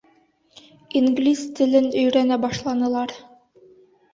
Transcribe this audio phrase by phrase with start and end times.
[0.99, 3.15] Инглиз телен өйрәнә башланылар.